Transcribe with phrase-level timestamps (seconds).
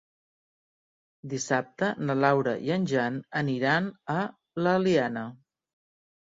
[1.33, 4.17] Dissabte na Laura i en Jan aniran a
[4.65, 5.27] l'Eliana.